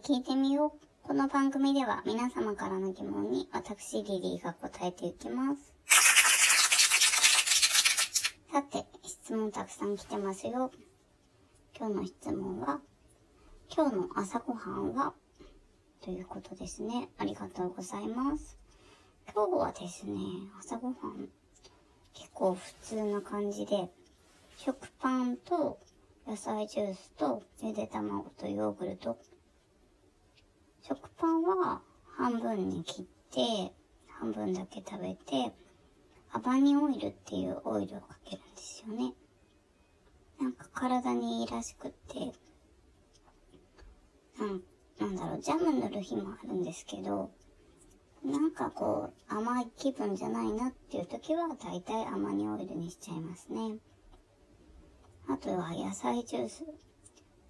[0.00, 1.06] 聞いてみよう。
[1.06, 5.72] この番組では皆様からの疑問に私リリーが答えていきます。
[8.52, 10.70] さて、質問たくさん来てますよ。
[11.78, 12.80] 今日の質問は、
[13.74, 15.14] 今日の朝ごはんは？
[16.02, 17.08] ということですね。
[17.16, 18.58] ありがとうございます。
[19.34, 20.20] 今日はですね、
[20.60, 21.30] 朝ごはん
[22.12, 23.88] 結構普通な感じで、
[24.58, 25.78] 食パンと
[26.26, 29.18] 野菜ジュースとゆで卵とヨーグルト。
[30.88, 31.82] 食パンは
[32.16, 33.72] 半分に切って、
[34.06, 35.52] 半分だけ食べて、
[36.30, 39.12] アバニオイルっていうオイルをかけるんですよね。
[40.40, 42.32] なんか体にいいらしくって、
[44.38, 44.62] なん
[45.00, 47.32] なんだろう、ジャム塗る日もあるんですけど、
[48.24, 53.78] なんかこう、甘い気分じゃないなっていう時は、だいたいアマニオイルにしちゃいますね。
[55.28, 56.64] あとは野菜ジュース。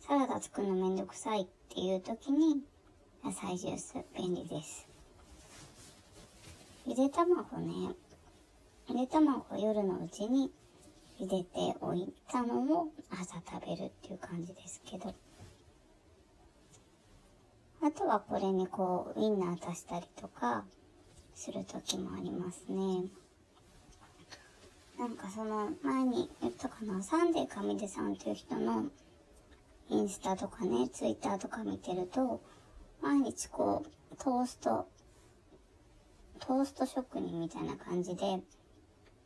[0.00, 2.62] サラダ作るのめんどくさいっていう時に、
[3.24, 4.86] 野菜ジュース便利です。
[6.86, 7.94] ゆで卵ね。
[8.88, 10.50] ゆで卵を夜のうちに
[11.18, 15.14] 茹でておいたのを朝食べるっていう感じですけど。
[17.82, 20.64] あとはこれにこう、ウインナー足したりとか、
[21.34, 23.04] する時もありますね。
[24.98, 28.86] なんかその、前に言ったかな、サンデー上出さんっていう人の、
[29.88, 32.40] インスタとかね、ツイッターとか見てると、
[33.00, 34.88] 毎日こう、トースト、
[36.38, 38.40] トースト職人みたいな感じで、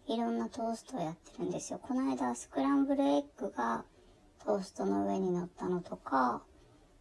[0.06, 1.78] いろんなトーストをやってるんですよ。
[1.80, 3.84] この間、スクランブルエッグが
[4.44, 6.42] トーストの上に乗ったのとか、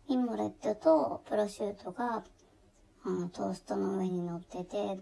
[0.07, 2.23] インモレットとプロシュートが、
[3.03, 4.99] あの、トーストの上に乗ってて、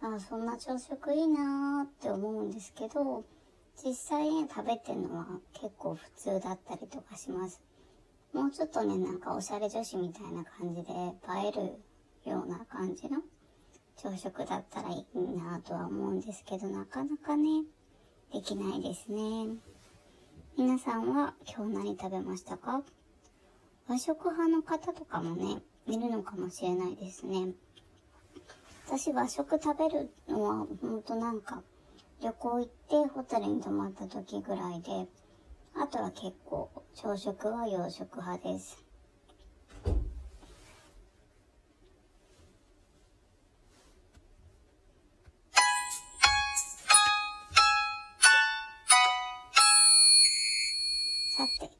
[0.00, 3.24] あそんな朝食いいなーって思うんですけど、
[3.84, 7.60] 実際ね、食べてるのは結構普通だったりとかします。
[8.32, 11.78] もうちょっとね、なんかおしゃれ女子みたいな感じで映える
[12.30, 13.18] ような感じの
[13.96, 17.64] 朝食だったらいいなとは思うんですけど、なかなかね、
[18.32, 19.54] できないですね。
[20.56, 22.82] 皆さんは今日何食べましたか？
[23.86, 27.48] 和食派の方とかもね、いるのかもしれないですね。
[28.86, 31.62] 私和食食べるのはほんとなんか
[32.22, 35.06] 旅行行ってホテルに泊まった時ぐらいで、
[35.74, 38.84] あとは結構朝食は洋食派です。
[51.36, 51.70] さて、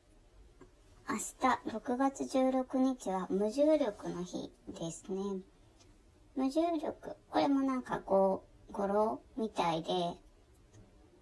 [1.09, 5.43] 明日6月16日は無重力の日ですね。
[6.35, 7.17] 無重力。
[7.31, 9.91] これもなんかこう、語呂みたいで、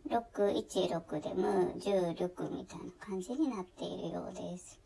[0.08, 4.80] 616で無重力みたいな感じになっているようです。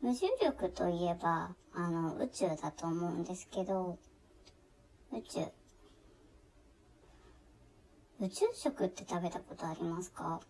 [0.00, 3.98] 無重力といえば、あの、宇宙だと思うんですけど、
[5.12, 5.40] 宇宙。
[8.20, 10.40] 宇宙食って食べたことありますか？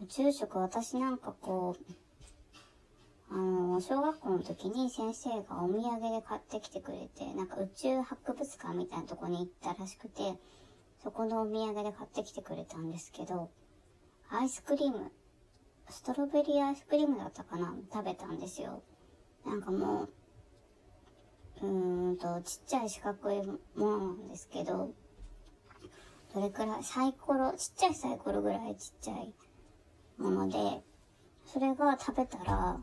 [0.00, 1.92] 宇宙食私なんかこう、
[3.30, 10.34] あの、小学校の時に先生がお土産で買ってきてくれて、なんか宇宙博物館みたいなとこに行ったらしくて、
[11.02, 13.50] そこのお土産で買ってきてくれたんですけど、
[14.30, 15.10] アイスクリーム、
[15.88, 18.84] ストロベリーアイスクリームだったかな食べたんですよ。
[19.44, 20.08] なんかも
[21.60, 24.92] う、うーんと、ちっちゃい四角いものなんですけど、
[26.34, 29.34] どれくらい、サイコロ、ちっちゃいサイコロぐらいちっちゃい
[30.18, 30.84] もので、
[31.46, 32.78] それが食べたら、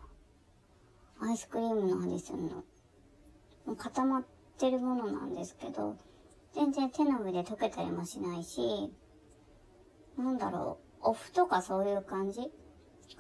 [1.22, 2.50] アイスクリームの味するの。
[2.50, 4.24] もう固まっ
[4.58, 5.96] てるものなんですけど、
[6.54, 8.92] 全然手の上で溶けたりもしないし、
[10.18, 12.52] なんだろう、お麩とかそういう感じ？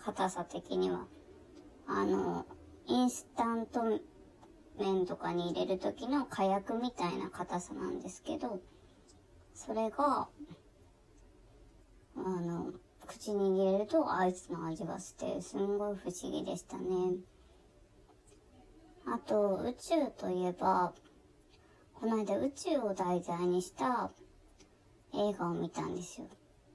[0.03, 1.07] 硬さ的には。
[1.87, 2.45] あの、
[2.85, 3.81] インスタント
[4.77, 8.61] 麺とかに入れる時の火薬みたいな硬さなんですけど、
[9.53, 10.29] それが、
[12.15, 12.73] あの、
[13.07, 17.17] 口に入れるとアイスの味がして、すんごい不思議でしたね。
[19.07, 20.93] あと、宇宙といえば、
[21.99, 24.09] この間宇宙を題材にした
[25.13, 26.27] 映画を見たんですよ。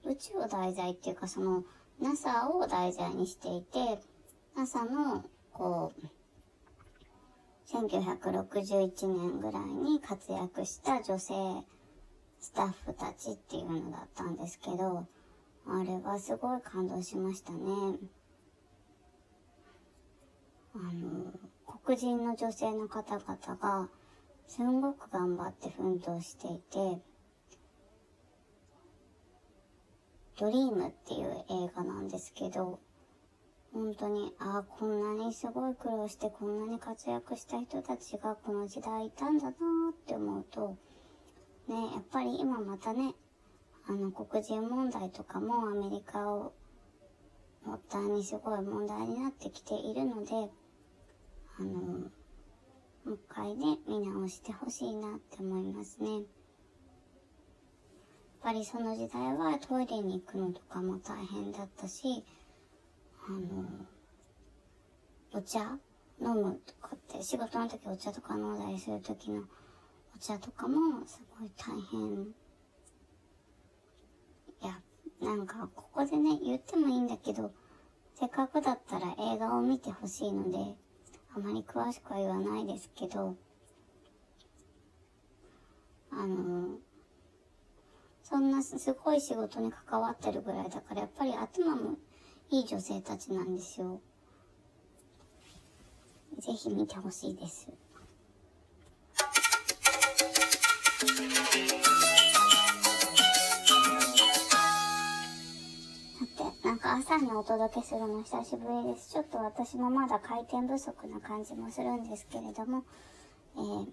[0.05, 1.65] 宇宙を題材っていうかその
[1.99, 3.99] NASA を題材にしていて、
[4.55, 5.25] NASA の
[5.55, 6.07] こう、
[7.75, 11.35] 1961年ぐらいに活躍した女性
[12.39, 15.07] スタッフたちっていうのだったんですけど、
[15.67, 17.59] あれはすごい感動しましたね。
[20.75, 21.33] あの、
[21.83, 23.89] 黒人の女性の方々が
[24.47, 27.01] すごく頑張って奮闘していて、
[30.39, 32.81] ドリームっていう映画なんですけど、
[33.73, 40.77] 本当に、ああ、こんなにすごい苦労してこんなに活躍した人たちがこの時代いたんだなーって思うと、
[41.69, 43.15] ね、やっぱり今またね、
[43.87, 46.53] あの、黒人問題とかもアメリカを
[47.65, 50.31] 発端にすごい問題になってきているので、
[51.59, 52.11] あの、
[53.05, 56.11] もう一回ね、見直してほしいなって思いますね。
[56.11, 56.23] やっ
[58.41, 62.25] ぱりその時代はトイレに行くのとかも大変だったし、
[63.29, 63.67] あの、
[65.33, 65.79] お茶
[66.21, 69.43] 飲むとかって、仕事の時お茶とか飲んだりする時の
[70.15, 72.23] お茶とかもすごい大変。
[74.63, 74.81] いや、
[75.21, 77.53] なんかここでね、言ってもいいんだけど、
[78.15, 80.77] せっかくだったら映画を見てほしいので、
[81.37, 83.35] あまり詳しくは言わないですけど、
[86.13, 86.79] あの、
[88.23, 91.97] そんなすごい仕事に関わってるぐらいだから、やっぱり頭も
[92.51, 94.01] いい女性たちなんですよ。
[96.39, 97.69] ぜひ見てほしいです。
[106.97, 109.11] 朝にお届けするの久しぶりです。
[109.11, 112.85] ちょっと私もまだ回転不足な感じもするんですけれども、
[113.57, 113.87] えー、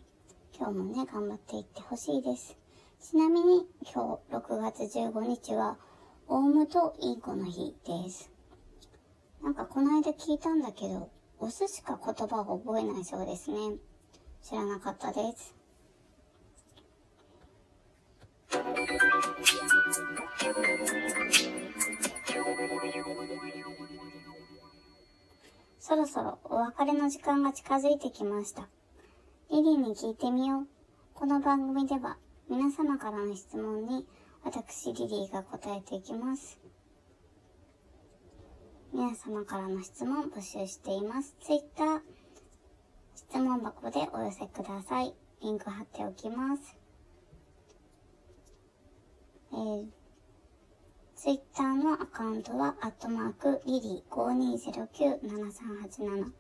[0.56, 2.56] 今日もね、頑張っていってほしいです。
[3.02, 5.80] ちなみに今日6月15日は、
[6.28, 8.30] オウムとインコの日です。
[9.42, 11.10] なんかこの間聞いたんだけど、
[11.40, 13.78] オスしか言葉を覚えないそうですね。
[14.44, 15.61] 知らなかったです。
[26.12, 28.68] そろお別れの時間が近づいてきました。
[29.50, 30.68] リリーに聞いてみよう。
[31.14, 32.18] この番組では
[32.50, 34.06] 皆様からの質問に
[34.44, 36.60] 私リリーが答えていきます。
[38.92, 41.34] 皆様からの質問募集しています。
[41.40, 42.02] Twitter、
[43.16, 45.14] 質問箱でお寄せください。
[45.42, 46.78] リンク貼っておきます。
[49.54, 49.86] えー、
[51.22, 56.32] ツイッターのアカウントは、アットマーク、リリー5209-7387、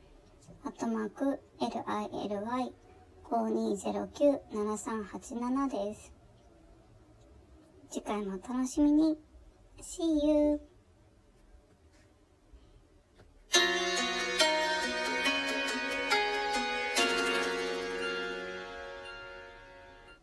[0.66, 1.40] アットマーク、
[3.30, 6.12] LILY5209-7387 です。
[7.92, 9.20] 次回もお楽しみに。
[9.84, 10.60] See you!